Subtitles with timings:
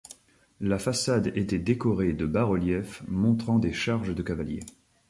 [0.61, 4.65] La façade était décorée de bas-reliefs montrant des charges de cavaliers.